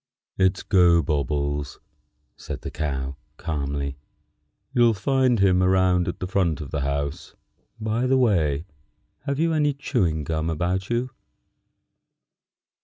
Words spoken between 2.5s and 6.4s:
the Cow, calmly. "You'll find him around at the